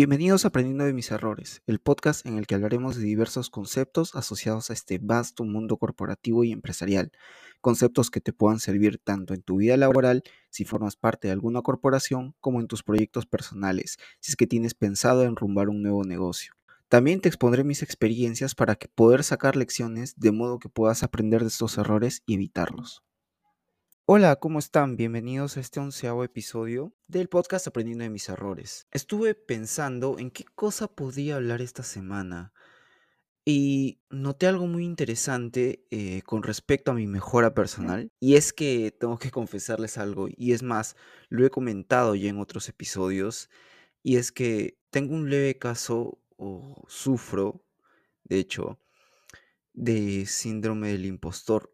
Bienvenidos 0.00 0.46
a 0.46 0.48
Aprendiendo 0.48 0.86
de 0.86 0.94
mis 0.94 1.10
errores, 1.10 1.60
el 1.66 1.78
podcast 1.78 2.24
en 2.24 2.38
el 2.38 2.46
que 2.46 2.54
hablaremos 2.54 2.96
de 2.96 3.02
diversos 3.02 3.50
conceptos 3.50 4.16
asociados 4.16 4.70
a 4.70 4.72
este 4.72 4.96
vasto 4.96 5.44
mundo 5.44 5.76
corporativo 5.76 6.42
y 6.42 6.52
empresarial, 6.52 7.12
conceptos 7.60 8.10
que 8.10 8.22
te 8.22 8.32
puedan 8.32 8.60
servir 8.60 8.96
tanto 8.96 9.34
en 9.34 9.42
tu 9.42 9.56
vida 9.56 9.76
laboral, 9.76 10.22
si 10.48 10.64
formas 10.64 10.96
parte 10.96 11.28
de 11.28 11.32
alguna 11.32 11.60
corporación, 11.60 12.34
como 12.40 12.60
en 12.60 12.66
tus 12.66 12.82
proyectos 12.82 13.26
personales, 13.26 13.98
si 14.20 14.32
es 14.32 14.36
que 14.36 14.46
tienes 14.46 14.72
pensado 14.72 15.22
enrumbar 15.24 15.68
un 15.68 15.82
nuevo 15.82 16.02
negocio. 16.02 16.54
También 16.88 17.20
te 17.20 17.28
expondré 17.28 17.62
mis 17.62 17.82
experiencias 17.82 18.54
para 18.54 18.76
que 18.76 18.88
poder 18.88 19.22
sacar 19.22 19.54
lecciones 19.54 20.18
de 20.18 20.32
modo 20.32 20.60
que 20.60 20.70
puedas 20.70 21.02
aprender 21.02 21.42
de 21.42 21.48
estos 21.48 21.76
errores 21.76 22.22
y 22.24 22.36
evitarlos. 22.36 23.02
Hola, 24.06 24.36
¿cómo 24.36 24.58
están? 24.58 24.96
Bienvenidos 24.96 25.56
a 25.56 25.60
este 25.60 25.78
onceavo 25.78 26.24
episodio 26.24 26.92
del 27.06 27.28
podcast 27.28 27.68
Aprendiendo 27.68 28.02
de 28.02 28.10
mis 28.10 28.28
errores. 28.28 28.88
Estuve 28.90 29.34
pensando 29.36 30.18
en 30.18 30.32
qué 30.32 30.44
cosa 30.54 30.88
podía 30.88 31.36
hablar 31.36 31.62
esta 31.62 31.84
semana 31.84 32.52
y 33.44 34.00
noté 34.10 34.48
algo 34.48 34.66
muy 34.66 34.84
interesante 34.84 35.86
eh, 35.90 36.22
con 36.22 36.42
respecto 36.42 36.90
a 36.90 36.94
mi 36.94 37.06
mejora 37.06 37.54
personal 37.54 38.10
y 38.18 38.34
es 38.34 38.52
que 38.52 38.90
tengo 38.90 39.18
que 39.18 39.30
confesarles 39.30 39.96
algo 39.96 40.26
y 40.28 40.52
es 40.52 40.64
más, 40.64 40.96
lo 41.28 41.46
he 41.46 41.50
comentado 41.50 42.16
ya 42.16 42.30
en 42.30 42.40
otros 42.40 42.68
episodios 42.68 43.48
y 44.02 44.16
es 44.16 44.32
que 44.32 44.76
tengo 44.90 45.14
un 45.14 45.30
leve 45.30 45.56
caso 45.56 46.18
o 46.36 46.84
sufro, 46.88 47.62
de 48.24 48.38
hecho, 48.38 48.80
de 49.72 50.26
síndrome 50.26 50.88
del 50.88 51.06
impostor 51.06 51.72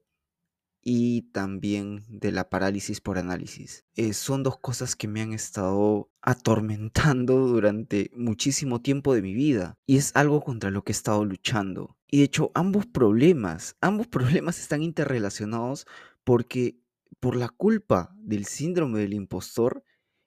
y 0.89 1.23
también 1.33 2.05
de 2.09 2.31
la 2.31 2.49
parálisis 2.49 3.01
por 3.01 3.19
análisis. 3.19 3.85
Eh, 3.97 4.13
son 4.13 4.45
dos 4.45 4.57
cosas 4.57 4.95
que 4.95 5.09
me 5.09 5.21
han 5.21 5.33
estado 5.33 6.13
atormentando 6.23 7.49
durante 7.49 8.13
muchísimo 8.15 8.81
tiempo 8.81 9.13
de 9.13 9.21
mi 9.21 9.35
vida 9.35 9.75
y 9.85 9.97
es 9.97 10.13
algo 10.15 10.43
contra 10.43 10.71
lo 10.71 10.85
que 10.85 10.93
he 10.93 10.95
estado 10.95 11.25
luchando. 11.25 11.97
Y 12.09 12.19
de 12.19 12.25
hecho, 12.27 12.53
ambos 12.55 12.87
problemas, 12.87 13.77
ambos 13.81 14.07
problemas 14.47 14.61
están 14.61 14.81
interrelacionados 14.81 15.89
porque 16.23 16.79
por 17.19 17.35
la 17.35 17.49
culpa 17.49 18.15
del 18.21 18.45
síndrome 18.45 19.01
del 19.01 19.15
impostor, 19.15 19.83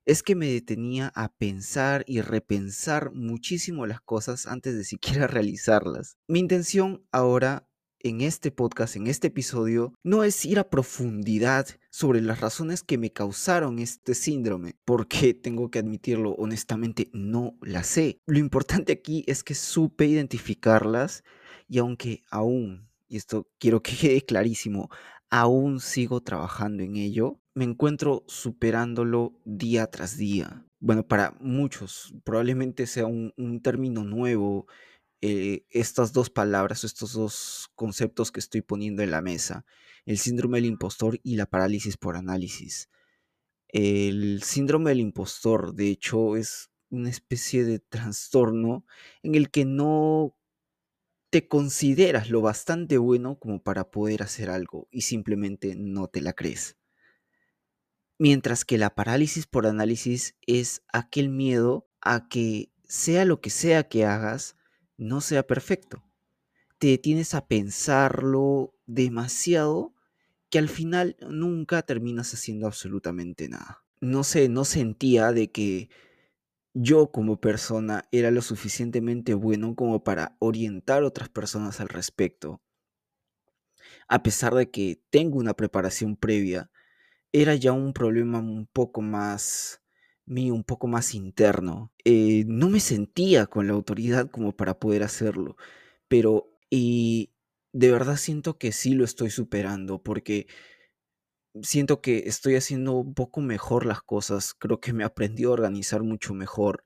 es 0.06 0.24
que 0.24 0.36
me 0.36 0.48
detenía 0.48 1.14
a 1.16 1.32
pensar 1.32 2.04
y 2.06 2.20
repensar 2.20 3.14
muchísimo 3.14 3.86
las 3.86 4.02
cosas 4.02 4.46
antes 4.46 4.76
de 4.76 4.84
siquiera 4.84 5.28
realizarlas. 5.28 6.18
Mi 6.28 6.40
intención 6.40 7.06
ahora 7.14 7.69
en 8.00 8.22
este 8.22 8.52
podcast, 8.52 8.96
en 8.96 9.08
este 9.08 9.28
episodio, 9.28 9.94
no 10.04 10.24
es 10.24 10.46
ir 10.46 10.60
a 10.60 10.70
profundidad 10.70 11.68
sobre 11.90 12.22
las 12.22 12.40
razones 12.40 12.84
que 12.84 12.98
me 12.98 13.12
causaron 13.12 13.80
este 13.80 14.16
síndrome, 14.16 14.76
porque 14.86 15.34
tengo 15.34 15.70
que 15.70 15.80
admitirlo, 15.80 16.34
honestamente 16.34 17.10
no 17.14 17.58
las 17.62 17.88
sé. 17.88 18.20
Lo 18.26 18.40
importante 18.40 18.94
aquí 18.94 19.24
es 19.28 19.44
que 19.44 19.56
supe 19.56 20.06
identificarlas 20.06 21.24
y 21.68 21.80
aunque 21.80 22.24
aún, 22.32 22.90
y 23.08 23.18
esto 23.18 23.48
quiero 23.60 23.82
que 23.84 23.96
quede 23.96 24.22
clarísimo, 24.22 24.90
aún 25.30 25.80
sigo 25.80 26.22
trabajando 26.22 26.84
en 26.84 26.96
ello, 26.96 27.40
me 27.54 27.66
encuentro 27.66 28.24
superándolo 28.28 29.34
día 29.46 29.88
tras 29.88 30.18
día. 30.18 30.66
Bueno, 30.80 31.06
para 31.06 31.36
muchos 31.42 32.14
probablemente 32.24 32.88
sea 32.88 33.06
un, 33.06 33.34
un 33.38 33.62
término 33.62 34.04
nuevo 34.04 34.68
eh, 35.22 35.66
estas 35.70 36.14
dos 36.14 36.30
palabras, 36.30 36.84
estos 36.84 37.14
dos 37.14 37.70
conceptos 37.76 38.32
que 38.32 38.40
estoy 38.40 38.62
poniendo 38.62 39.04
en 39.04 39.12
la 39.12 39.22
mesa, 39.22 39.66
el 40.06 40.18
síndrome 40.18 40.60
del 40.60 40.66
impostor 40.66 41.20
y 41.24 41.36
la 41.36 41.46
parálisis 41.46 41.98
por 41.98 42.16
análisis. 42.16 42.90
El 43.68 44.42
síndrome 44.44 44.92
del 44.92 45.02
impostor, 45.02 45.76
de 45.76 45.90
hecho, 45.90 46.36
es 46.36 46.70
una 46.90 47.10
especie 47.10 47.64
de 47.66 47.80
trastorno 47.80 48.86
en 49.22 49.36
el 49.36 49.52
que 49.52 49.66
no 49.66 50.36
te 51.30 51.48
consideras 51.48 52.30
lo 52.30 52.42
bastante 52.42 52.98
bueno 52.98 53.38
como 53.38 53.62
para 53.62 53.92
poder 53.92 54.24
hacer 54.24 54.50
algo 54.50 54.88
y 54.90 55.02
simplemente 55.02 55.76
no 55.76 56.08
te 56.08 56.22
la 56.22 56.34
crees. 56.34 56.78
Mientras 58.18 58.66
que 58.66 58.78
la 58.78 58.96
parálisis 58.96 59.46
por 59.46 59.68
análisis 59.68 60.36
es 60.48 60.82
aquel 60.92 61.30
miedo 61.30 61.88
a 62.02 62.28
que 62.28 62.72
sea 62.86 63.26
lo 63.26 63.40
que 63.40 63.50
sea 63.50 63.88
que 63.88 64.06
hagas, 64.06 64.58
no 65.00 65.22
sea 65.22 65.48
perfecto. 65.48 66.04
Te 66.78 66.88
detienes 66.88 67.34
a 67.34 67.48
pensarlo 67.48 68.76
demasiado 68.86 69.96
que 70.50 70.60
al 70.60 70.70
final 70.70 71.18
nunca 71.22 71.82
terminas 71.82 72.34
haciendo 72.34 72.68
absolutamente 72.68 73.50
nada. 73.50 73.84
No 74.02 74.24
sé, 74.24 74.50
no 74.50 74.66
sentía 74.66 75.32
de 75.32 75.52
que 75.52 75.90
yo 76.74 77.12
como 77.12 77.40
persona 77.40 78.08
era 78.12 78.30
lo 78.30 78.42
suficientemente 78.42 79.34
bueno 79.34 79.76
como 79.76 80.04
para 80.04 80.36
orientar 80.40 81.04
a 81.04 81.08
otras 81.08 81.30
personas 81.30 81.80
al 81.80 81.90
respecto. 81.90 82.62
A 84.08 84.22
pesar 84.22 84.54
de 84.54 84.70
que 84.70 85.02
tengo 85.10 85.38
una 85.38 85.54
preparación 85.54 86.16
previa, 86.16 86.70
era 87.32 87.56
ya 87.56 87.72
un 87.72 87.94
problema 87.94 88.40
un 88.40 88.68
poco 88.68 89.02
más 89.02 89.79
mío, 90.30 90.54
un 90.56 90.64
poco 90.64 90.88
más 90.88 91.14
interno. 91.16 91.92
Eh, 92.06 92.46
no 92.48 92.70
me 92.70 92.80
sentía 92.80 93.48
con 93.48 93.68
la 93.68 93.74
autoridad 93.74 94.30
como 94.30 94.54
para 94.56 94.80
poder 94.80 95.04
hacerlo, 95.04 95.56
pero 96.08 96.52
y 96.70 97.32
de 97.74 97.92
verdad 97.92 98.18
siento 98.18 98.58
que 98.58 98.72
sí 98.72 98.94
lo 98.96 99.06
estoy 99.06 99.30
superando 99.32 100.02
porque 100.04 100.48
siento 101.64 102.02
que 102.02 102.24
estoy 102.28 102.56
haciendo 102.56 102.94
un 102.94 103.14
poco 103.14 103.42
mejor 103.42 103.86
las 103.86 104.02
cosas, 104.02 104.54
creo 104.54 104.80
que 104.80 104.94
me 104.94 105.04
aprendí 105.04 105.44
a 105.46 105.50
organizar 105.52 106.04
mucho 106.04 106.34
mejor, 106.34 106.84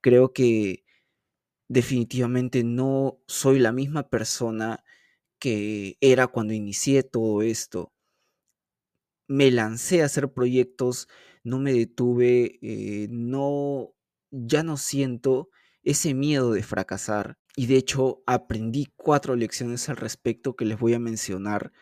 creo 0.00 0.32
que 0.32 0.84
definitivamente 1.68 2.64
no 2.64 3.20
soy 3.28 3.60
la 3.60 3.72
misma 3.72 4.08
persona 4.10 4.84
que 5.40 5.98
era 6.00 6.28
cuando 6.28 6.54
inicié 6.54 7.02
todo 7.04 7.42
esto. 7.42 7.92
Me 9.28 9.50
lancé 9.50 10.02
a 10.02 10.06
hacer 10.06 10.32
proyectos 10.32 11.08
no 11.44 11.58
me 11.58 11.72
detuve, 11.72 12.58
eh, 12.62 13.06
no, 13.10 13.94
ya 14.30 14.62
no 14.62 14.76
siento 14.76 15.50
ese 15.82 16.14
miedo 16.14 16.52
de 16.52 16.62
fracasar. 16.62 17.38
Y 17.56 17.66
de 17.66 17.76
hecho 17.76 18.22
aprendí 18.26 18.92
cuatro 18.96 19.36
lecciones 19.36 19.88
al 19.88 19.96
respecto 19.96 20.56
que 20.56 20.64
les 20.64 20.78
voy 20.78 20.94
a 20.94 20.98
mencionar 20.98 21.72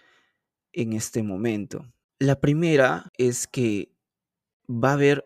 en 0.73 0.93
este 0.93 1.23
momento. 1.23 1.91
La 2.19 2.41
primera 2.41 3.11
es 3.17 3.47
que 3.47 3.95
va 4.69 4.91
a 4.91 4.95
haber 4.95 5.25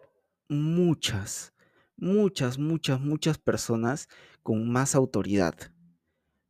muchas, 0.49 1.53
muchas, 1.97 2.59
muchas, 2.59 3.01
muchas 3.01 3.39
personas 3.39 4.09
con 4.43 4.71
más 4.71 4.95
autoridad, 4.95 5.55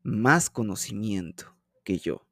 más 0.03 0.51
conocimiento 0.51 1.57
que 1.85 1.99
yo. 1.99 2.27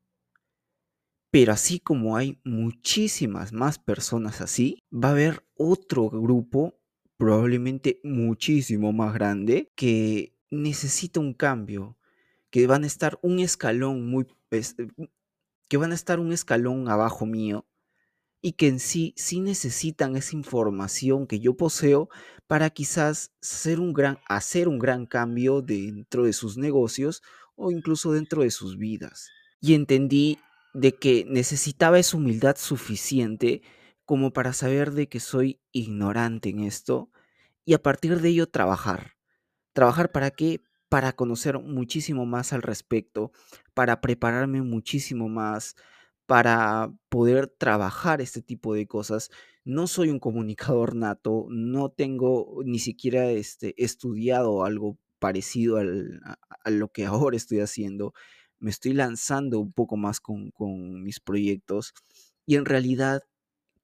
Pero 1.30 1.52
así 1.52 1.80
como 1.80 2.16
hay 2.16 2.40
muchísimas 2.44 3.52
más 3.52 3.78
personas 3.78 4.40
así, 4.40 4.84
va 4.92 5.08
a 5.08 5.12
haber 5.12 5.43
otro 5.56 6.10
grupo, 6.10 6.74
probablemente 7.16 8.00
muchísimo 8.02 8.92
más 8.92 9.14
grande, 9.14 9.72
que 9.76 10.36
necesita 10.50 11.20
un 11.20 11.34
cambio, 11.34 11.96
que 12.50 12.66
van 12.66 12.84
a 12.84 12.86
estar 12.86 13.18
un 13.22 13.40
escalón 13.40 14.08
muy 14.08 14.26
que 15.68 15.76
van 15.76 15.92
a 15.92 15.94
estar 15.94 16.20
un 16.20 16.32
escalón 16.32 16.88
abajo 16.88 17.26
mío 17.26 17.66
y 18.40 18.52
que 18.52 18.68
en 18.68 18.78
sí 18.78 19.14
sí 19.16 19.40
necesitan 19.40 20.16
esa 20.16 20.36
información 20.36 21.26
que 21.26 21.40
yo 21.40 21.56
poseo 21.56 22.08
para 22.46 22.70
quizás 22.70 23.32
hacer 23.42 23.80
un 23.80 23.92
gran, 23.92 24.18
hacer 24.28 24.68
un 24.68 24.78
gran 24.78 25.06
cambio 25.06 25.62
dentro 25.62 26.24
de 26.24 26.32
sus 26.32 26.56
negocios 26.56 27.22
o 27.56 27.70
incluso 27.70 28.12
dentro 28.12 28.42
de 28.42 28.50
sus 28.50 28.76
vidas. 28.76 29.30
Y 29.60 29.74
entendí 29.74 30.38
de 30.74 30.92
que 30.92 31.24
necesitaba 31.26 31.98
esa 31.98 32.16
humildad 32.16 32.56
suficiente 32.56 33.62
como 34.04 34.32
para 34.32 34.52
saber 34.52 34.92
de 34.92 35.08
que 35.08 35.20
soy 35.20 35.60
ignorante 35.72 36.50
en 36.50 36.60
esto 36.60 37.10
y 37.64 37.74
a 37.74 37.82
partir 37.82 38.20
de 38.20 38.28
ello 38.30 38.48
trabajar. 38.48 39.12
¿Trabajar 39.72 40.12
para 40.12 40.30
qué? 40.30 40.60
Para 40.88 41.14
conocer 41.14 41.58
muchísimo 41.58 42.26
más 42.26 42.52
al 42.52 42.62
respecto, 42.62 43.32
para 43.74 44.00
prepararme 44.00 44.62
muchísimo 44.62 45.28
más, 45.28 45.76
para 46.26 46.92
poder 47.08 47.48
trabajar 47.48 48.20
este 48.20 48.42
tipo 48.42 48.74
de 48.74 48.86
cosas. 48.86 49.30
No 49.64 49.86
soy 49.86 50.10
un 50.10 50.20
comunicador 50.20 50.94
nato, 50.94 51.46
no 51.48 51.90
tengo 51.90 52.62
ni 52.64 52.78
siquiera 52.78 53.30
este, 53.30 53.74
estudiado 53.82 54.64
algo 54.64 54.98
parecido 55.18 55.78
a, 55.78 55.82
a 56.64 56.70
lo 56.70 56.88
que 56.92 57.06
ahora 57.06 57.36
estoy 57.36 57.60
haciendo 57.60 58.12
me 58.64 58.70
estoy 58.70 58.94
lanzando 58.94 59.60
un 59.60 59.72
poco 59.72 59.98
más 59.98 60.20
con, 60.20 60.50
mis 61.02 61.20
proyectos 61.20 61.92
y 62.46 62.56
en 62.56 62.64
realidad 62.64 63.22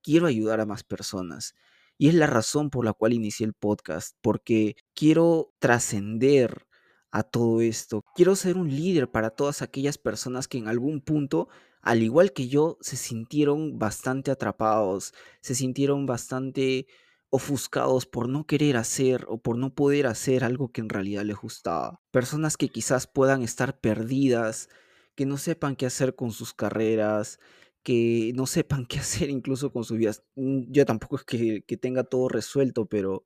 quiero 0.02 0.26
ayudar 0.26 0.60
a 0.60 0.66
más 0.66 0.84
personas. 0.84 1.54
Y 1.98 2.08
es 2.08 2.14
la 2.14 2.26
razón 2.26 2.70
por 2.70 2.84
la 2.84 2.92
cual 2.92 3.12
inicié 3.12 3.46
el 3.46 3.54
podcast, 3.54 4.16
porque 4.22 4.76
quiero 4.94 5.52
trascender 5.58 6.66
a 7.10 7.22
todo 7.22 7.60
esto. 7.60 8.04
Quiero 8.14 8.36
ser 8.36 8.56
un 8.56 8.68
líder 8.68 9.10
para 9.10 9.30
todas 9.30 9.62
aquellas 9.62 9.98
personas 9.98 10.48
que 10.48 10.58
en 10.58 10.68
algún 10.68 11.00
punto, 11.00 11.48
al 11.82 12.02
igual 12.02 12.32
que 12.32 12.48
yo, 12.48 12.78
se 12.80 12.96
sintieron 12.96 13.78
bastante 13.78 14.30
atrapados, 14.30 15.12
se 15.40 15.54
sintieron 15.54 16.06
bastante 16.06 16.86
ofuscados 17.30 18.06
por 18.06 18.28
no 18.28 18.46
querer 18.46 18.76
hacer 18.76 19.24
o 19.28 19.38
por 19.38 19.56
no 19.56 19.74
poder 19.74 20.06
hacer 20.06 20.42
algo 20.42 20.72
que 20.72 20.80
en 20.80 20.88
realidad 20.88 21.24
les 21.24 21.36
gustaba. 21.36 22.00
Personas 22.10 22.56
que 22.56 22.68
quizás 22.68 23.06
puedan 23.06 23.42
estar 23.42 23.78
perdidas, 23.78 24.68
que 25.14 25.26
no 25.26 25.36
sepan 25.36 25.76
qué 25.76 25.86
hacer 25.86 26.16
con 26.16 26.32
sus 26.32 26.54
carreras, 26.54 27.38
que 27.82 28.32
no 28.34 28.46
sepan 28.46 28.86
qué 28.88 28.98
hacer 28.98 29.30
incluso 29.30 29.72
con 29.72 29.84
sus 29.84 29.98
vidas. 29.98 30.22
Mm, 30.36 30.70
yo 30.70 30.84
tampoco 30.86 31.16
es 31.16 31.24
que, 31.24 31.62
que 31.66 31.76
tenga 31.76 32.04
todo 32.04 32.28
resuelto, 32.28 32.86
pero 32.86 33.24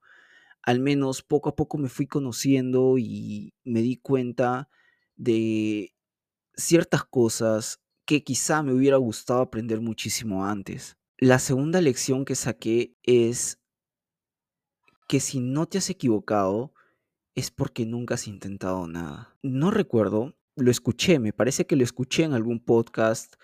al 0.63 0.81
menos 0.81 1.23
poco 1.23 1.51
a 1.51 1.57
poco 1.57 1.79
me 1.79 1.89
fui 1.89 2.07
conociendo 2.07 2.97
y 2.99 3.55
me 3.65 3.83
di 3.83 3.97
cuenta 3.97 4.69
de 5.17 5.95
ciertas 6.55 7.05
cosas 7.05 7.81
que 8.07 8.23
quizá 8.23 8.63
me 8.63 8.73
hubiera 8.73 8.97
gustado 8.97 9.41
aprender 9.41 9.81
muchísimo 9.81 10.47
antes. 10.47 10.97
La 11.19 11.39
segunda 11.39 11.81
lección 11.81 12.25
que 12.25 12.35
saqué 12.35 12.97
es 13.03 13.61
que 15.09 15.21
si 15.21 15.41
no 15.41 15.67
te 15.67 15.79
has 15.79 15.91
equivocado 15.91 16.73
es 17.35 17.51
porque 17.51 17.87
nunca 17.87 18.15
has 18.15 18.27
intentado 18.27 18.87
nada. 18.87 19.37
No 19.43 19.71
recuerdo, 19.71 20.35
lo 20.57 20.71
escuché, 20.71 21.19
me 21.19 21.33
parece 21.33 21.67
que 21.67 21.77
lo 21.77 21.85
escuché 21.85 22.25
en 22.25 22.33
algún 22.33 22.61
podcast 22.61 23.35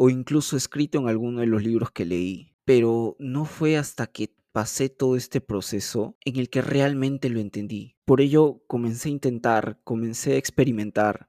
o 0.00 0.10
incluso 0.10 0.56
escrito 0.56 1.00
en 1.00 1.08
alguno 1.08 1.40
de 1.40 1.46
los 1.46 1.64
libros 1.64 1.90
que 1.90 2.04
leí, 2.04 2.54
pero 2.64 3.16
no 3.18 3.44
fue 3.44 3.76
hasta 3.76 4.06
que 4.06 4.32
pasé 4.52 4.88
todo 4.88 5.16
este 5.16 5.40
proceso 5.40 6.16
en 6.24 6.36
el 6.36 6.50
que 6.50 6.62
realmente 6.62 7.28
lo 7.28 7.40
entendí. 7.40 7.96
Por 8.04 8.20
ello 8.20 8.62
comencé 8.68 9.08
a 9.08 9.12
intentar, 9.12 9.80
comencé 9.82 10.34
a 10.34 10.36
experimentar 10.36 11.28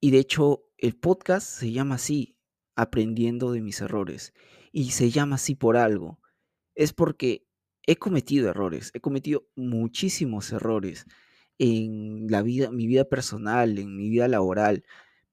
y 0.00 0.12
de 0.12 0.18
hecho 0.18 0.64
el 0.78 0.96
podcast 0.96 1.46
se 1.46 1.72
llama 1.72 1.96
así, 1.96 2.38
aprendiendo 2.74 3.52
de 3.52 3.60
mis 3.60 3.82
errores. 3.82 4.32
Y 4.72 4.92
se 4.92 5.10
llama 5.10 5.34
así 5.34 5.54
por 5.54 5.76
algo. 5.76 6.20
Es 6.74 6.94
porque 6.94 7.46
he 7.86 7.96
cometido 7.96 8.48
errores, 8.48 8.92
he 8.94 9.00
cometido 9.00 9.46
muchísimos 9.56 10.52
errores 10.52 11.04
en 11.58 12.28
la 12.30 12.40
vida, 12.40 12.70
mi 12.70 12.86
vida 12.86 13.04
personal, 13.04 13.78
en 13.78 13.94
mi 13.94 14.08
vida 14.08 14.26
laboral, 14.26 14.84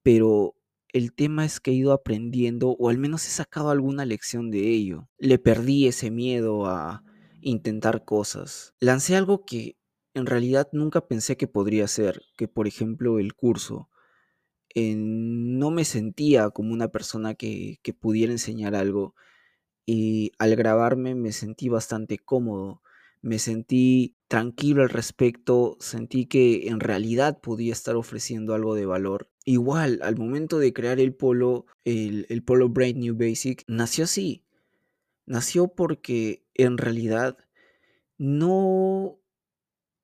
pero 0.04 0.57
el 0.98 1.14
tema 1.14 1.46
es 1.46 1.60
que 1.60 1.72
he 1.72 1.76
ido 1.76 1.94
aprendiendo 1.94 2.70
o 2.72 2.90
al 2.90 2.98
menos 2.98 3.26
he 3.26 3.30
sacado 3.30 3.70
alguna 3.70 4.06
lección 4.06 4.52
de 4.52 4.70
ello. 4.70 5.08
Le 5.18 5.40
perdí 5.40 5.88
ese 5.88 6.12
miedo 6.12 6.66
a 6.66 7.04
intentar 7.42 8.04
cosas. 8.06 8.74
Lancé 8.80 9.16
algo 9.16 9.46
que 9.46 9.78
en 10.14 10.26
realidad 10.26 10.68
nunca 10.72 11.08
pensé 11.08 11.38
que 11.38 11.48
podría 11.48 11.86
hacer, 11.86 12.24
que 12.36 12.48
por 12.48 12.68
ejemplo 12.68 13.20
el 13.20 13.36
curso. 13.36 13.90
Eh, 14.76 14.96
no 14.98 15.72
me 15.72 15.86
sentía 15.86 16.50
como 16.50 16.74
una 16.74 16.90
persona 16.90 17.36
que, 17.36 17.80
que 17.84 17.94
pudiera 17.94 18.32
enseñar 18.32 18.76
algo 18.76 19.16
y 19.86 20.34
al 20.38 20.56
grabarme 20.56 21.16
me 21.16 21.32
sentí 21.32 21.70
bastante 21.70 22.20
cómodo, 22.20 22.82
me 23.22 23.40
sentí 23.40 24.16
tranquilo 24.28 24.84
al 24.84 24.90
respecto, 24.90 25.78
sentí 25.80 26.26
que 26.26 26.68
en 26.68 26.80
realidad 26.80 27.40
podía 27.42 27.72
estar 27.72 27.96
ofreciendo 27.96 28.54
algo 28.54 28.76
de 28.76 28.86
valor. 28.86 29.30
Igual, 29.50 30.00
al 30.04 30.18
momento 30.18 30.60
de 30.60 30.74
crear 30.74 31.00
el 31.00 31.16
polo, 31.16 31.68
el, 31.86 32.44
polo 32.44 32.68
Brain 32.68 33.00
New 33.00 33.16
Basic, 33.18 33.64
nació 33.66 34.04
así. 34.04 34.44
Nació 35.26 35.70
porque 35.70 36.46
en 36.54 36.78
realidad 36.78 37.38
no 38.18 39.22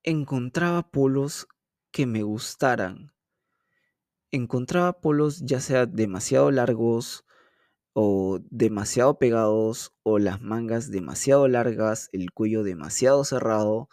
encontraba 0.02 0.90
polos 0.92 1.50
que 1.92 2.06
me 2.06 2.24
gustaran. 2.24 3.12
Encontraba 4.32 5.02
polos 5.02 5.42
ya 5.42 5.60
sea 5.60 5.88
demasiado 5.88 6.50
largos 6.50 7.26
o 7.92 8.40
demasiado 8.50 9.20
pegados 9.20 9.94
o 10.04 10.20
las 10.20 10.42
mangas 10.42 10.90
demasiado 10.90 11.50
largas, 11.50 12.08
el 12.14 12.32
cuello 12.32 12.64
demasiado 12.64 13.26
cerrado. 13.26 13.90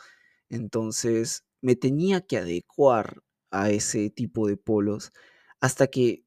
Entonces 0.49 1.45
me 1.61 1.75
tenía 1.75 2.21
que 2.21 2.39
adecuar 2.39 3.25
a 3.51 3.71
ese 3.71 4.11
tipo 4.11 4.47
de 4.47 4.57
polos 4.57 5.13
hasta 5.61 5.89
que 5.89 6.25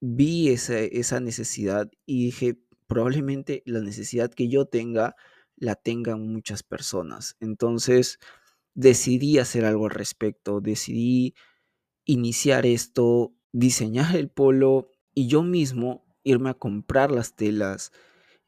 vi 0.00 0.48
esa, 0.50 0.78
esa 0.78 1.20
necesidad 1.20 1.90
y 2.06 2.26
dije, 2.26 2.58
probablemente 2.86 3.62
la 3.66 3.80
necesidad 3.80 4.30
que 4.32 4.48
yo 4.48 4.66
tenga 4.66 5.16
la 5.56 5.76
tengan 5.76 6.26
muchas 6.26 6.62
personas. 6.62 7.36
Entonces 7.40 8.18
decidí 8.74 9.38
hacer 9.38 9.64
algo 9.64 9.86
al 9.86 9.92
respecto, 9.92 10.60
decidí 10.60 11.34
iniciar 12.04 12.66
esto, 12.66 13.34
diseñar 13.52 14.16
el 14.16 14.28
polo 14.28 14.90
y 15.14 15.28
yo 15.28 15.42
mismo 15.42 16.04
irme 16.24 16.50
a 16.50 16.54
comprar 16.54 17.10
las 17.10 17.34
telas, 17.36 17.92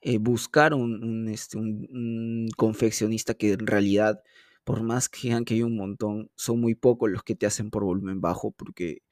eh, 0.00 0.19
buscar 0.19 0.75
un, 0.75 1.28
este, 1.28 1.58
un, 1.58 2.49
confeccionista 2.56 3.34
que 3.34 3.52
en 3.52 3.67
realidad, 3.67 4.22
por 4.64 4.82
más 4.82 5.08
que 5.08 5.20
digan 5.22 5.44
que 5.44 5.55
hay 5.55 5.62
un 5.62 5.76
montón, 5.76 6.31
son 6.37 6.60
muy 6.60 6.75
pocos 6.75 7.10
los 7.10 7.22
que 7.22 7.37
te 7.37 7.46
hacen 7.46 7.70
por 7.70 7.84
volumen 7.84 8.20
bajo, 8.20 8.50
porque 8.50 9.03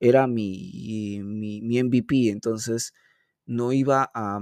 era 0.00 0.26
mi, 0.26 1.20
mi, 1.24 1.60
mi 1.62 1.82
MVP, 1.82 2.30
entonces 2.30 2.92
no 3.46 3.72
iba 3.72 4.10
a 4.14 4.40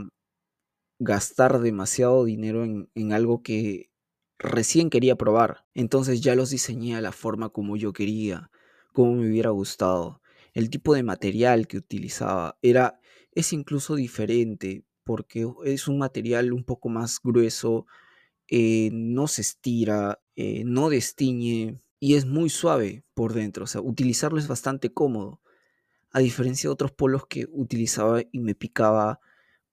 gastar 0.98 1.60
demasiado 1.60 2.24
dinero 2.24 2.64
en, 2.64 2.88
en 2.94 3.12
algo 3.12 3.42
que 3.42 3.90
recién 4.38 4.90
quería 4.90 5.16
probar. 5.16 5.66
Entonces 5.74 6.20
ya 6.20 6.34
los 6.34 6.50
diseñé 6.50 6.96
a 6.96 7.00
la 7.00 7.12
forma 7.12 7.50
como 7.50 7.76
yo 7.76 7.92
quería, 7.92 8.50
como 8.92 9.14
me 9.14 9.28
hubiera 9.28 9.50
gustado. 9.50 10.20
El 10.54 10.70
tipo 10.70 10.94
de 10.94 11.02
material 11.02 11.66
que 11.66 11.76
utilizaba 11.76 12.58
era 12.62 13.00
es 13.32 13.52
incluso 13.52 13.94
diferente 13.94 14.84
porque 15.04 15.46
es 15.64 15.86
un 15.88 15.98
material 15.98 16.52
un 16.52 16.64
poco 16.64 16.88
más 16.88 17.20
grueso, 17.22 17.86
eh, 18.48 18.90
no 18.92 19.28
se 19.28 19.42
estira, 19.42 20.20
eh, 20.34 20.64
no 20.64 20.88
destiñe 20.90 21.80
y 22.00 22.14
es 22.14 22.26
muy 22.26 22.50
suave 22.50 23.04
por 23.14 23.34
dentro. 23.34 23.64
O 23.64 23.66
sea, 23.66 23.80
utilizarlo 23.80 24.38
es 24.38 24.48
bastante 24.48 24.92
cómodo. 24.92 25.40
A 26.16 26.20
diferencia 26.20 26.68
de 26.68 26.72
otros 26.72 26.92
polos 26.92 27.26
que 27.26 27.46
utilizaba 27.52 28.22
y 28.32 28.38
me 28.40 28.54
picaba 28.54 29.20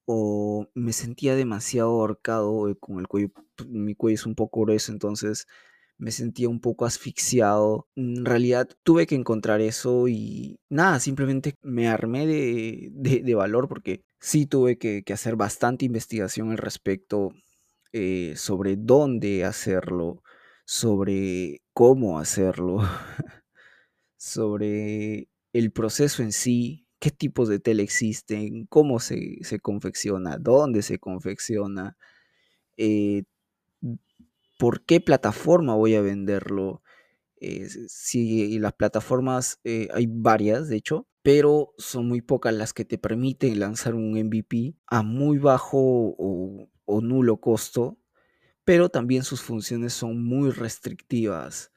o 0.04 0.68
me 0.74 0.92
sentía 0.92 1.34
demasiado 1.36 1.88
ahorcado 1.88 2.68
eh, 2.68 2.76
con 2.78 2.98
el 3.00 3.08
cuello. 3.08 3.30
Pues, 3.56 3.70
mi 3.70 3.94
cuello 3.94 4.16
es 4.16 4.26
un 4.26 4.34
poco 4.34 4.60
grueso, 4.60 4.92
entonces 4.92 5.46
me 5.96 6.10
sentía 6.10 6.50
un 6.50 6.60
poco 6.60 6.84
asfixiado. 6.84 7.88
En 7.96 8.26
realidad 8.26 8.68
tuve 8.82 9.06
que 9.06 9.14
encontrar 9.14 9.62
eso 9.62 10.06
y 10.06 10.58
nada, 10.68 11.00
simplemente 11.00 11.54
me 11.62 11.88
armé 11.88 12.26
de, 12.26 13.34
valor 13.34 13.66
porque 13.66 14.02
sí 14.20 14.44
tuve 14.44 14.76
que, 14.76 15.02
hacer 15.14 15.36
bastante 15.36 15.86
investigación 15.86 16.50
al 16.50 16.58
respecto 16.58 17.32
eh, 17.92 18.34
sobre 18.36 18.76
dónde 18.76 19.46
hacerlo, 19.46 20.22
sobre 20.66 21.62
cómo 21.72 22.18
hacerlo, 22.18 22.80
sobre 24.18 25.28
el 25.54 25.72
proceso 25.72 26.22
en 26.22 26.32
sí, 26.32 26.86
qué 26.98 27.10
tipos 27.10 27.48
de 27.48 27.60
tela 27.60 27.82
existen, 27.82 28.66
cómo 28.66 28.98
se, 29.00 29.38
confecciona, 29.62 30.36
dónde 30.36 30.82
se 30.82 30.98
confecciona. 30.98 31.96
Eh, 32.76 33.22
por 34.58 34.84
qué 34.84 35.00
plataforma 35.00 35.74
voy 35.74 35.94
a 35.94 36.00
venderlo. 36.02 36.82
Eh, 37.36 37.68
si 37.88 38.58
las 38.58 38.72
plataformas 38.74 39.60
eh, 39.64 39.88
hay 39.92 40.06
varias, 40.08 40.68
de 40.68 40.76
hecho, 40.76 41.06
pero 41.22 41.72
son 41.78 42.08
muy 42.08 42.20
pocas 42.20 42.52
las 42.52 42.72
que 42.72 42.84
te 42.84 42.98
permiten 42.98 43.60
lanzar 43.60 43.94
un 43.94 44.18
MVP 44.18 44.74
a 44.86 45.02
muy 45.02 45.38
bajo 45.38 45.78
o, 46.18 46.68
nulo 47.00 47.40
costo, 47.40 47.98
pero 48.64 48.88
también 48.88 49.22
sus 49.24 49.42
funciones 49.42 49.92
son 49.94 50.24
muy 50.24 50.50
restrictivas. 50.50 51.70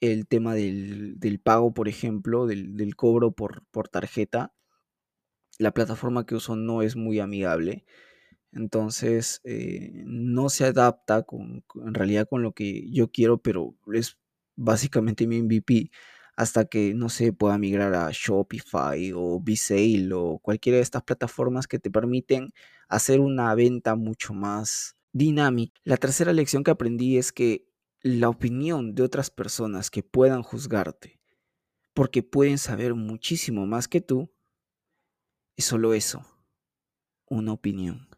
El 0.00 0.26
tema 0.28 0.54
del, 0.54 1.40
pago, 1.42 1.74
por 1.74 1.88
ejemplo, 1.88 2.46
del, 2.46 2.94
cobro 2.96 3.32
por, 3.32 3.64
por 3.70 3.88
tarjeta, 3.88 4.52
la 5.58 5.72
plataforma 5.72 6.26
que 6.26 6.36
uso 6.36 6.56
no 6.56 6.82
es 6.82 6.96
muy 6.96 7.20
amigable. 7.20 7.84
Entonces, 8.52 9.40
eh, 9.44 10.02
no 10.06 10.48
se 10.48 10.64
adapta 10.66 11.22
con, 11.24 11.64
en 11.84 11.94
realidad 11.94 12.28
con 12.28 12.42
lo 12.42 12.52
que 12.52 12.90
yo 12.90 13.10
quiero, 13.10 13.38
pero 13.38 13.74
es 13.92 14.18
básicamente 14.56 15.26
mi 15.26 15.42
MVP 15.42 15.90
hasta 16.38 16.66
que, 16.66 16.94
no 16.94 17.08
se 17.08 17.32
pueda 17.32 17.58
migrar 17.58 17.94
a 17.94 18.10
Shopify 18.12 19.12
o 19.12 19.40
B-Sale 19.40 20.10
o 20.14 20.38
cualquiera 20.38 20.76
de 20.76 20.82
estas 20.82 21.02
plataformas 21.02 21.66
que 21.66 21.80
te 21.80 21.90
permiten 21.90 22.52
hacer 22.88 23.18
una 23.18 23.52
venta 23.56 23.96
mucho 23.96 24.34
más 24.34 24.96
dinámica. 25.12 25.80
La 25.82 25.96
tercera 25.96 26.32
lección 26.32 26.62
que 26.62 26.70
aprendí 26.70 27.18
es 27.18 27.32
que 27.32 27.67
la 28.16 28.30
opinión 28.30 28.94
de 28.94 29.02
otras 29.02 29.30
personas 29.30 29.90
que 29.90 30.02
puedan 30.02 30.42
juzgarte, 30.42 31.20
porque 31.92 32.22
pueden 32.22 32.56
saber 32.56 32.94
muchísimo 32.94 33.66
más 33.66 33.86
que 33.86 34.00
tú, 34.00 34.32
es 35.56 35.66
solo 35.66 35.92
eso, 35.92 36.24
una 37.26 37.52
opinión. 37.52 38.08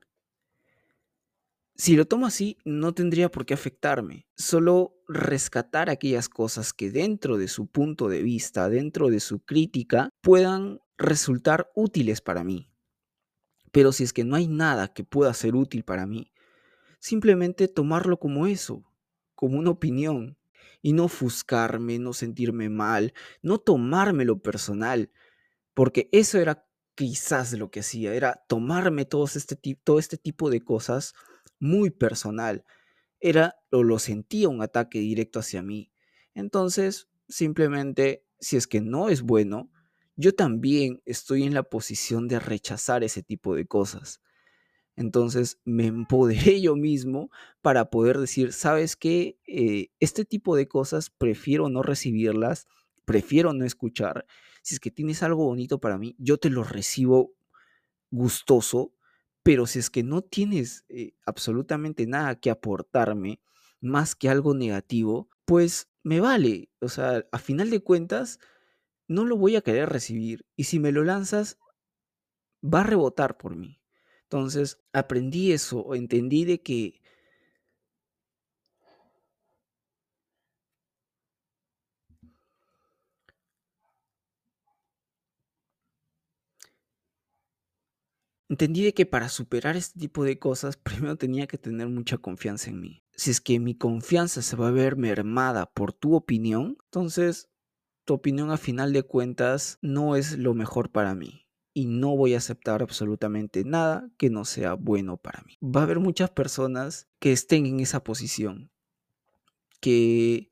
Si 1.75 1.97
lo 1.97 2.05
tomo 2.05 2.27
así, 2.27 2.59
no 2.65 2.93
tendría 2.93 3.31
por 3.31 3.47
qué 3.47 3.55
afectarme. 3.55 4.29
Solo 4.37 4.95
rescatar 5.09 5.89
aquellas 5.89 6.29
cosas 6.29 6.73
que 6.75 6.91
dentro 6.91 7.39
de 7.39 7.49
su 7.49 7.67
punto 7.67 8.09
de 8.09 8.23
vista, 8.23 8.69
dentro 8.69 9.09
de 9.09 9.19
su 9.19 9.41
crítica, 9.41 10.11
puedan 10.21 10.81
resultar 10.99 11.71
útiles 11.75 12.21
para 12.21 12.45
mí. 12.45 12.71
Pero 13.73 13.93
si 13.93 14.05
es 14.05 14.13
que 14.13 14.25
no 14.25 14.37
hay 14.37 14.47
nada 14.47 14.93
que 14.93 15.05
pueda 15.05 15.33
ser 15.33 15.57
útil 15.57 15.83
para 15.83 16.07
mí, 16.07 16.33
simplemente 16.99 17.67
tomarlo 17.67 18.21
como 18.21 18.47
eso, 18.47 18.85
como 19.41 19.59
una 19.59 19.71
opinión 19.71 20.37
y 20.83 20.93
no 20.93 21.05
ofuscarme, 21.05 21.99
no 21.99 22.13
sentirme 22.13 22.69
mal, 22.69 23.15
no 23.41 23.57
tomármelo 23.57 24.43
personal, 24.43 25.11
porque 25.73 26.11
eso 26.13 26.39
era 26.39 26.67
quizás 26.95 27.55
lo 27.55 27.71
que 27.71 27.81
hacía, 27.81 28.13
era 28.13 28.45
tomarme 28.49 29.09
este, 29.35 29.57
todo 29.83 29.99
este 29.99 30.19
tipo 30.19 30.51
de 30.51 30.63
cosas 30.63 31.15
muy 31.59 31.89
personal. 31.89 32.67
Era 33.19 33.57
o 33.71 33.83
lo 33.83 33.99
sentía 33.99 34.51
un 34.51 34.61
ataque 34.61 34.99
directo 34.99 35.41
hacia 35.41 35.63
mí. 35.63 35.91
Entonces, 36.35 37.09
simplemente, 37.27 38.27
si 38.41 38.59
es 38.59 38.67
que 38.67 38.83
no 38.83 39.09
es 39.09 39.23
bueno, 39.23 39.71
yo 40.17 40.35
también 40.35 41.01
estoy 41.07 41.45
en 41.45 41.55
la 41.55 41.63
posición 41.63 42.29
de 42.29 42.41
rechazar 42.41 43.05
ese 43.05 43.23
tipo 43.23 43.55
de 43.55 43.67
cosas. 43.67 44.21
Entonces 45.01 45.59
me 45.65 45.87
empoderé 45.87 46.61
yo 46.61 46.77
mismo 46.77 47.31
para 47.63 47.89
poder 47.89 48.19
decir, 48.19 48.53
¿sabes 48.53 48.97
qué? 48.97 49.39
Eh, 49.47 49.89
este 49.99 50.27
tipo 50.27 50.57
de 50.57 50.69
cosas 50.69 51.09
prefiero 51.09 51.71
no 51.71 51.83
recibirlas, 51.83 52.67
prefiero 53.07 53.55
no 53.55 53.65
escuchar. 53.65 54.27
Si 54.63 54.75
es 54.75 54.81
que 54.81 54.91
tienes 54.91 55.23
algo 55.23 55.47
bonito 55.47 55.81
para 55.81 55.97
mí, 55.97 56.15
yo 56.19 56.37
te 56.37 56.51
lo 56.51 56.65
recibo 56.65 57.33
gustoso, 58.11 58.93
pero 59.43 59.67
si 59.67 59.79
es 59.79 59.89
que 59.89 60.03
no 60.03 60.21
tienes 60.21 60.85
eh, 60.91 61.15
absolutamente 61.25 62.07
nada 62.07 62.39
que 62.39 62.51
aportarme, 62.51 63.41
más 63.81 64.15
que 64.15 64.29
algo 64.29 64.53
negativo, 64.53 65.31
pues 65.47 65.89
me 66.03 66.21
vale. 66.21 66.69
O 66.83 66.91
sea, 66.91 67.25
a 67.33 67.39
final 67.39 67.71
de 67.71 67.81
cuentas, 67.81 68.39
no 69.09 69.25
lo 69.25 69.39
voy 69.39 69.57
a 69.57 69.63
querer 69.63 69.89
recibir. 69.89 70.45
Y 70.57 70.65
si 70.65 70.79
me 70.79 70.93
lo 70.93 71.05
lanzas, 71.05 71.57
va 72.63 72.81
a 72.81 72.85
rebotar 72.85 73.39
por 73.39 73.57
mí. 73.57 73.80
Entonces 74.31 74.79
aprendí 74.93 75.51
eso, 75.51 75.93
entendí 75.93 76.45
de 76.45 76.63
que 76.63 77.03
entendí 88.49 88.85
de 88.85 88.95
que 88.95 89.05
para 89.05 89.29
superar 89.29 89.75
este 89.77 89.99
tipo 89.99 90.23
de 90.23 90.39
cosas, 90.39 90.77
primero 90.77 91.17
tenía 91.17 91.49
que 91.49 91.59
tener 91.59 91.89
mucha 91.89 92.19
confianza 92.19 92.71
en 92.71 92.81
mí. 92.81 93.03
Si 93.17 93.33
es 93.33 93.41
que 93.41 93.59
mi 93.59 93.75
confianza 93.75 94.43
se 94.43 94.55
va 94.55 94.69
a 94.69 94.71
ver 94.71 94.97
mermada 94.97 95.67
por 95.67 95.93
tu 95.93 96.15
opinión, 96.15 96.77
entonces 96.85 97.51
tu 98.05 98.15
opinión 98.15 98.53
a 98.53 98.59
final 98.59 98.93
de 98.93 99.03
cuentas 99.03 99.79
no 99.83 100.15
es 100.15 100.39
lo 100.39 100.55
mejor 100.55 100.93
para 100.93 101.17
mí 101.17 101.50
y 101.81 101.87
no 101.87 102.15
voy 102.15 102.35
a 102.35 102.37
aceptar 102.37 102.83
absolutamente 102.83 103.65
nada 103.65 104.11
que 104.19 104.29
no 104.29 104.45
sea 104.45 104.75
bueno 104.75 105.17
para 105.17 105.43
mí. 105.45 105.57
Va 105.63 105.81
a 105.81 105.85
haber 105.85 105.99
muchas 105.99 106.29
personas 106.29 107.09
que 107.21 107.33
estén 107.33 107.65
en 107.65 107.81
esa 107.81 108.05
posición, 108.05 108.71
que 109.81 110.51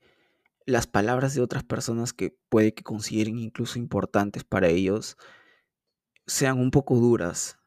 las 0.64 0.86
palabras 0.86 1.34
de 1.34 1.42
otras 1.42 1.64
personas 1.64 2.14
que 2.14 2.34
puede 2.48 2.72
que 2.72 2.82
consideren 2.82 3.38
incluso 3.38 3.78
importantes 3.78 4.42
para 4.42 4.68
ellos 4.68 5.18
sean 6.26 6.58
un 6.58 6.70
poco 6.70 6.96
duras, 6.96 7.58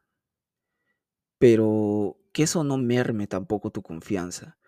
pero 1.38 2.18
que 2.32 2.42
eso 2.42 2.64
no 2.64 2.78
merme 2.78 3.28
tampoco 3.28 3.70
tu 3.70 3.82
confianza. 3.82 4.58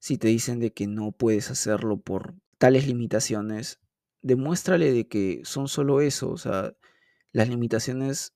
Si 0.00 0.18
te 0.18 0.26
dicen 0.26 0.58
de 0.58 0.72
que 0.72 0.88
no 0.88 1.12
puedes 1.12 1.52
hacerlo 1.52 2.00
por 2.00 2.34
tales 2.58 2.88
limitaciones, 2.88 3.78
demuéstrale 4.22 4.90
de 4.90 5.06
que 5.06 5.42
son 5.44 5.68
solo 5.68 6.00
eso, 6.00 6.30
o 6.30 6.36
sea, 6.36 6.74
las 7.30 7.48
limitaciones 7.48 8.34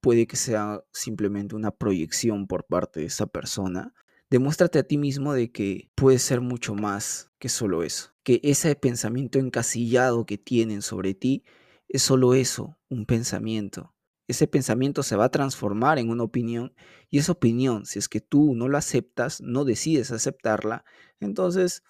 puede 0.00 0.26
que 0.26 0.36
sea 0.36 0.82
simplemente 0.92 1.56
una 1.56 1.70
proyección 1.70 2.46
por 2.46 2.66
parte 2.66 3.00
de 3.00 3.06
esa 3.06 3.26
persona. 3.26 3.94
Demuéstrate 4.30 4.78
a 4.78 4.82
ti 4.82 4.98
mismo 4.98 5.32
de 5.32 5.50
que 5.50 5.90
puedes 5.94 6.22
ser 6.22 6.40
mucho 6.40 6.74
más 6.74 7.30
que 7.38 7.48
solo 7.48 7.82
eso. 7.82 8.10
Que 8.22 8.40
ese 8.42 8.74
pensamiento 8.76 9.38
encasillado 9.38 10.26
que 10.26 10.38
tienen 10.38 10.82
sobre 10.82 11.14
ti 11.14 11.44
es 11.88 12.02
solo 12.02 12.34
eso, 12.34 12.78
un 12.88 13.06
pensamiento. 13.06 13.94
Ese 14.26 14.46
pensamiento 14.46 15.02
se 15.02 15.16
va 15.16 15.24
a 15.24 15.30
transformar 15.30 15.98
en 15.98 16.10
una 16.10 16.24
opinión 16.24 16.74
y 17.08 17.18
esa 17.18 17.32
opinión, 17.32 17.86
si 17.86 17.98
es 17.98 18.10
que 18.10 18.20
tú 18.20 18.54
no 18.54 18.68
la 18.68 18.78
aceptas, 18.78 19.40
no 19.40 19.64
decides 19.64 20.10
aceptarla, 20.10 20.84
entonces 21.18 21.82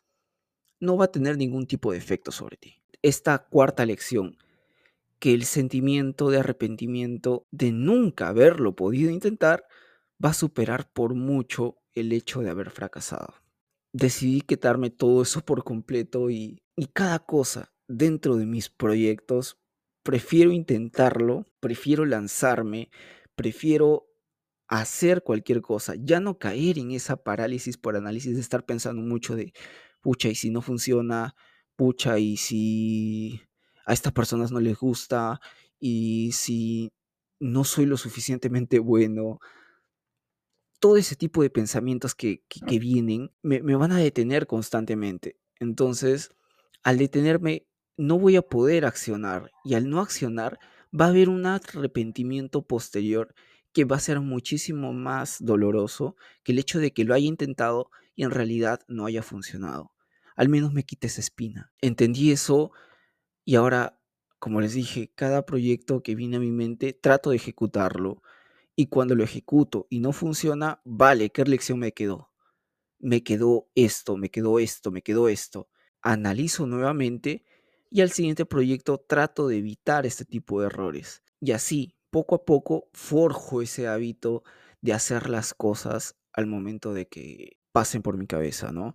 no 0.79 0.97
va 0.97 1.07
a 1.07 1.13
tener 1.13 1.37
ningún 1.37 1.67
tipo 1.67 1.91
de 1.91 1.99
efecto 1.99 2.31
sobre 2.31 2.57
ti. 2.57 2.81
Esta 3.03 3.39
cuarta 3.39 3.85
lección 3.85 4.37
que 5.19 5.35
el 5.35 5.45
sentimiento 5.45 6.31
de 6.31 6.39
arrepentimiento 6.39 7.47
de 7.51 7.73
nunca 7.73 8.29
haberlo 8.29 8.77
podido 8.77 9.11
intentar 9.11 9.65
va 10.25 10.31
a 10.31 10.35
superar 10.35 10.91
por 10.93 11.15
mucho 11.15 11.79
el 11.95 12.13
hecho 12.13 12.41
de 12.41 12.51
haber 12.51 12.71
fracasado. 12.71 13.35
Decidí 13.93 14.43
quitarme 14.43 14.91
todo 14.91 15.23
eso 15.23 15.45
por 15.45 15.65
completo 15.65 16.31
y, 16.31 16.63
y 16.77 16.87
cada 16.87 17.19
cosa 17.21 17.73
dentro 17.89 18.37
de 18.37 18.47
mis 18.47 18.69
proyectos, 18.69 19.59
prefiero 20.03 20.53
intentarlo, 20.53 21.47
prefiero 21.61 22.05
lanzarme, 22.05 22.91
prefiero 23.35 24.07
hacer 24.69 25.23
cualquier 25.23 25.63
cosa, 25.63 25.95
ya 25.99 26.21
no 26.21 26.39
caer 26.39 26.79
en 26.79 26.91
esa 26.93 27.17
parálisis 27.17 27.79
por 27.79 27.97
análisis 27.97 28.35
de 28.35 28.41
estar 28.41 28.67
pensando 28.67 29.01
mucho 29.03 29.35
de, 29.35 29.55
pucha, 30.03 30.29
y 30.29 30.35
si 30.35 30.51
no 30.51 30.61
funciona, 30.61 31.35
pucha, 31.75 32.19
y 32.19 32.37
si 32.37 33.41
a 33.89 33.95
estas 33.95 34.13
personas 34.13 34.53
no 34.53 34.61
les 34.61 34.77
gusta 34.77 35.41
y 35.81 36.33
si 36.33 36.93
no 37.41 37.65
soy 37.65 37.87
lo 37.87 37.97
suficientemente 37.97 38.79
bueno, 38.79 39.41
todo 40.79 40.99
ese 40.99 41.17
tipo 41.17 41.41
de 41.41 41.49
pensamientos 41.49 42.15
que, 42.15 42.43
vienen 42.79 43.33
me, 43.43 43.63
me 43.63 43.77
van 43.77 43.93
a 43.93 43.97
detener 43.97 44.47
constantemente. 44.47 45.39
Entonces, 45.59 46.31
al 46.83 46.99
detenerme, 46.99 47.67
no 47.97 48.19
voy 48.19 48.37
a 48.37 48.43
poder 48.43 48.85
accionar 48.85 49.51
y 49.65 49.73
al 49.73 49.89
no 49.89 50.01
accionar, 50.01 50.59
va 50.99 51.07
a 51.07 51.09
haber 51.09 51.31
un 51.31 51.47
arrepentimiento 51.47 52.67
posterior 52.67 53.35
que 53.73 53.87
va 53.87 53.97
a 53.97 54.01
ser 54.01 54.21
muchísimo 54.21 54.93
más 54.93 55.39
doloroso 55.41 56.15
que 56.43 56.53
el 56.53 56.59
hecho 56.59 56.79
de 56.79 56.93
que 56.93 57.05
lo 57.05 57.15
haya 57.15 57.27
intentado 57.27 57.91
y 58.15 58.25
en 58.25 58.33
realidad 58.33 58.81
no 58.87 59.07
haya 59.07 59.23
funcionado. 59.23 59.93
Al 60.37 60.51
menos 60.51 60.75
me 60.75 60.85
quite 60.85 61.07
esa 61.07 61.23
espina. 61.23 61.73
Entendí 61.81 62.33
eso 62.33 62.71
y 63.49 63.57
ahora, 63.57 63.99
como 64.39 64.61
les 64.61 64.75
dije, 64.75 65.11
cada 65.15 65.47
proyecto 65.47 66.03
que 66.03 66.15
viene 66.15 66.37
a 66.37 66.41
mi 66.41 66.51
mente 66.51 66.93
trato 66.93 67.31
de 67.31 67.37
ejecutarlo. 67.37 68.21
Y 68.77 68.89
cuando 68.89 69.15
lo 69.15 69.25
ejecuto 69.25 69.87
y 69.89 70.01
no 70.01 70.13
funciona, 70.13 70.83
vale, 70.85 71.31
¿qué 71.31 71.45
lección 71.45 71.79
me 71.79 71.95
quedó? 71.95 72.31
Me 72.99 73.23
quedó 73.23 73.71
esto, 73.75 74.19
me 74.19 74.31
quedó 74.31 74.59
esto, 74.59 74.91
me 74.91 75.01
quedó 75.01 75.31
esto. 75.31 75.71
Analizo 76.03 76.67
nuevamente 76.67 77.47
y 77.91 78.03
al 78.03 78.11
siguiente 78.11 78.45
proyecto 78.45 78.99
trato 78.99 79.49
de 79.49 79.57
evitar 79.57 80.05
este 80.05 80.27
tipo 80.27 80.61
de 80.61 80.67
errores. 80.67 81.23
Y 81.41 81.53
así, 81.53 81.97
poco 82.11 82.35
a 82.35 82.45
poco, 82.45 82.91
forjo 82.93 83.63
ese 83.63 83.89
hábito 83.89 84.43
de 84.83 84.93
hacer 84.93 85.31
las 85.31 85.55
cosas 85.55 86.19
al 86.35 86.47
momento 86.49 86.93
de 86.93 87.09
que 87.09 87.57
pasen 87.73 88.03
por 88.03 88.19
mi 88.19 88.27
cabeza, 88.27 88.73
¿no? 88.73 88.95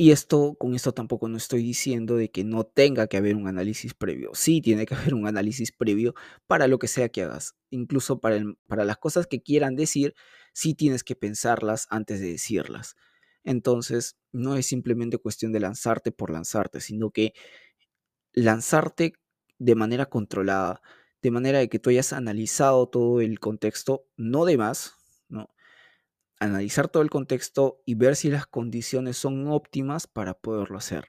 Y 0.00 0.12
esto, 0.12 0.54
con 0.58 0.74
esto 0.76 0.92
tampoco 0.94 1.28
no 1.28 1.36
estoy 1.36 1.60
diciendo 1.62 2.16
de 2.16 2.30
que 2.30 2.44
no 2.44 2.62
tenga 2.64 3.08
que 3.08 3.16
haber 3.16 3.34
un 3.34 3.48
análisis 3.48 3.94
previo. 3.94 4.30
Sí 4.32 4.60
tiene 4.60 4.86
que 4.86 4.94
haber 4.94 5.12
un 5.14 5.26
análisis 5.26 5.72
previo 5.72 6.14
para 6.46 6.68
lo 6.68 6.78
que 6.78 6.86
sea 6.86 7.08
que 7.08 7.22
hagas. 7.24 7.56
Incluso 7.70 8.20
para, 8.20 8.40
para 8.68 8.84
las 8.84 8.98
cosas 8.98 9.26
que 9.26 9.42
quieran 9.42 9.74
decir, 9.74 10.14
sí 10.52 10.74
tienes 10.74 11.02
que 11.02 11.16
pensarlas 11.16 11.88
antes 11.90 12.20
de 12.20 12.28
decirlas. 12.30 12.94
Entonces, 13.42 14.16
no 14.30 14.54
es 14.56 14.66
simplemente 14.66 15.18
cuestión 15.18 15.50
de 15.52 15.60
lanzarte 15.60 16.12
por 16.12 16.30
lanzarte, 16.30 16.80
sino 16.80 17.10
que 17.10 17.32
lanzarte 18.32 19.14
de 19.58 19.74
manera 19.74 20.06
controlada, 20.06 20.80
de 21.22 21.30
manera 21.30 21.58
de 21.58 21.68
que 21.68 21.78
tú 21.78 21.90
hayas 21.90 22.12
analizado 22.12 22.88
todo 22.88 23.20
el 23.20 23.40
contexto, 23.40 24.06
no 24.16 24.44
de 24.44 24.56
más. 24.58 24.97
Analizar 26.40 26.88
todo 26.88 27.02
el 27.02 27.10
contexto 27.10 27.82
y 27.84 27.94
ver 27.94 28.16
si 28.16 28.30
las 28.30 28.46
condiciones 28.46 29.16
son 29.16 29.48
óptimas 29.48 30.06
para 30.06 30.34
poderlo 30.34 30.78
hacer. 30.78 31.08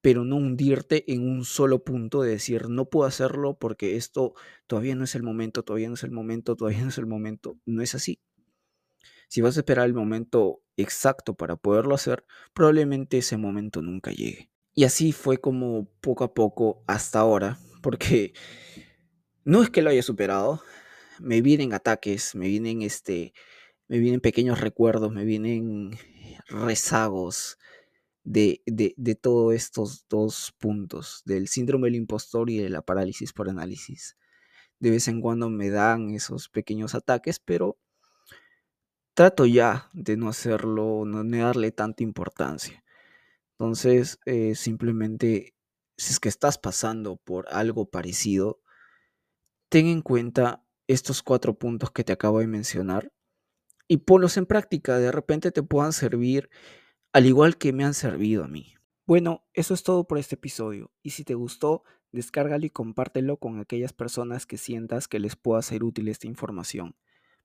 Pero 0.00 0.24
no 0.24 0.36
hundirte 0.36 1.12
en 1.12 1.28
un 1.28 1.44
solo 1.44 1.84
punto 1.84 2.22
de 2.22 2.30
decir, 2.30 2.68
no 2.68 2.88
puedo 2.88 3.06
hacerlo 3.06 3.58
porque 3.58 3.96
esto 3.96 4.34
todavía 4.66 4.94
no 4.94 5.04
es 5.04 5.14
el 5.14 5.22
momento, 5.22 5.62
todavía 5.62 5.88
no 5.88 5.94
es 5.94 6.04
el 6.04 6.10
momento, 6.10 6.56
todavía 6.56 6.82
no 6.82 6.88
es 6.88 6.98
el 6.98 7.06
momento. 7.06 7.58
No 7.66 7.82
es 7.82 7.94
así. 7.94 8.20
Si 9.28 9.42
vas 9.42 9.56
a 9.56 9.60
esperar 9.60 9.86
el 9.86 9.94
momento 9.94 10.62
exacto 10.76 11.34
para 11.34 11.56
poderlo 11.56 11.94
hacer, 11.94 12.24
probablemente 12.54 13.18
ese 13.18 13.36
momento 13.36 13.82
nunca 13.82 14.10
llegue. 14.10 14.50
Y 14.74 14.84
así 14.84 15.12
fue 15.12 15.38
como 15.38 15.84
poco 16.00 16.24
a 16.24 16.34
poco 16.34 16.82
hasta 16.86 17.20
ahora, 17.20 17.58
porque 17.82 18.32
no 19.44 19.62
es 19.62 19.70
que 19.70 19.82
lo 19.82 19.90
haya 19.90 20.02
superado, 20.02 20.62
me 21.18 21.42
vienen 21.42 21.74
ataques, 21.74 22.34
me 22.34 22.48
vienen 22.48 22.82
este, 22.82 23.34
me 23.90 23.98
vienen 23.98 24.20
pequeños 24.20 24.60
recuerdos, 24.60 25.10
me 25.12 25.24
vienen 25.24 25.98
rezagos 26.46 27.58
de, 28.22 28.62
de, 28.64 29.14
todos 29.16 29.52
estos 29.52 30.06
dos 30.08 30.54
puntos, 30.60 31.22
del 31.24 31.48
síndrome 31.48 31.88
del 31.88 31.96
impostor 31.96 32.50
y 32.50 32.58
de 32.58 32.70
la 32.70 32.82
parálisis 32.82 33.32
por 33.32 33.50
análisis. 33.50 34.16
De 34.78 34.90
vez 34.90 35.08
en 35.08 35.20
cuando 35.20 35.50
me 35.50 35.70
dan 35.70 36.10
esos 36.10 36.48
pequeños 36.48 36.94
ataques, 36.94 37.40
pero 37.40 37.78
trato 39.14 39.44
ya 39.44 39.90
de 39.92 40.16
no 40.16 40.28
hacerlo, 40.28 41.02
no 41.04 41.24
darle 41.24 41.72
tanta 41.72 42.04
importancia. 42.04 42.84
Entonces, 43.58 44.20
eh, 44.24 44.54
simplemente, 44.54 45.56
si 45.96 46.12
es 46.12 46.20
que 46.20 46.28
estás 46.28 46.58
pasando 46.58 47.16
por 47.16 47.48
algo 47.50 47.90
parecido, 47.90 48.60
ten 49.68 49.86
en 49.88 50.00
cuenta 50.00 50.64
estos 50.86 51.24
cuatro 51.24 51.58
puntos 51.58 51.90
que 51.90 52.04
te 52.04 52.12
acabo 52.12 52.38
de 52.38 52.46
mencionar 52.46 53.10
y 53.90 53.96
ponlos 53.96 54.36
en 54.36 54.46
práctica. 54.46 55.00
De 55.00 55.10
repente 55.10 55.50
te 55.50 55.64
puedan 55.64 55.92
servir 55.92 56.48
al 57.12 57.26
igual 57.26 57.58
que 57.58 57.72
me 57.72 57.84
han 57.84 57.92
servido 57.92 58.44
a 58.44 58.48
mí. 58.48 58.74
Bueno, 59.04 59.42
eso 59.52 59.74
es 59.74 59.82
todo 59.82 60.06
por 60.06 60.16
este 60.16 60.36
episodio. 60.36 60.92
Y 61.02 61.10
si 61.10 61.24
te 61.24 61.34
gustó, 61.34 61.82
descárgalo 62.12 62.64
y 62.64 62.70
compártelo 62.70 63.38
con 63.38 63.58
aquellas 63.58 63.92
personas 63.92 64.46
que 64.46 64.58
sientas 64.58 65.08
que 65.08 65.18
les 65.18 65.34
pueda 65.34 65.60
ser 65.62 65.82
útil 65.82 66.06
esta 66.06 66.28
información. 66.28 66.94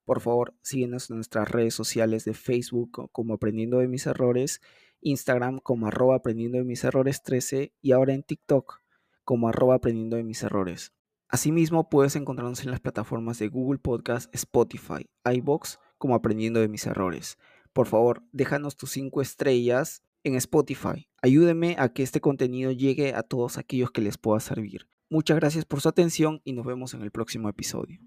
Por 0.03 0.21
favor, 0.21 0.53
síguenos 0.61 1.09
en 1.09 1.15
nuestras 1.15 1.49
redes 1.49 1.73
sociales 1.73 2.25
de 2.25 2.35
Facebook 2.35 3.09
como 3.11 3.33
Aprendiendo 3.33 3.79
de 3.79 3.87
mis 3.87 4.05
errores, 4.05 4.61
Instagram 5.01 5.57
como 5.57 5.87
arroba 5.87 6.17
aprendiendo 6.17 6.59
de 6.59 6.63
mis 6.63 6.83
errores 6.83 7.23
13 7.23 7.73
y 7.81 7.91
ahora 7.91 8.13
en 8.13 8.21
TikTok 8.21 8.81
como 9.23 9.49
arroba 9.49 9.73
aprendiendo 9.73 10.17
de 10.17 10.23
mis 10.23 10.43
errores. 10.43 10.93
Asimismo, 11.27 11.89
puedes 11.89 12.15
encontrarnos 12.15 12.63
en 12.63 12.69
las 12.69 12.81
plataformas 12.81 13.39
de 13.39 13.47
Google 13.47 13.79
Podcast, 13.79 14.33
Spotify, 14.35 15.09
iBox 15.25 15.79
como 16.05 16.13
aprendiendo 16.13 16.59
de 16.59 16.67
mis 16.67 16.85
errores. 16.85 17.39
Por 17.73 17.87
favor, 17.87 18.21
déjanos 18.31 18.77
tus 18.77 18.91
5 18.91 19.23
estrellas 19.23 20.03
en 20.23 20.35
Spotify. 20.35 21.09
Ayúdeme 21.19 21.77
a 21.79 21.89
que 21.93 22.03
este 22.03 22.21
contenido 22.21 22.71
llegue 22.71 23.15
a 23.15 23.23
todos 23.23 23.57
aquellos 23.57 23.89
que 23.89 24.01
les 24.01 24.19
pueda 24.19 24.39
servir. 24.39 24.87
Muchas 25.09 25.37
gracias 25.37 25.65
por 25.65 25.81
su 25.81 25.89
atención 25.89 26.43
y 26.43 26.53
nos 26.53 26.63
vemos 26.63 26.93
en 26.93 27.01
el 27.01 27.09
próximo 27.09 27.49
episodio. 27.49 27.99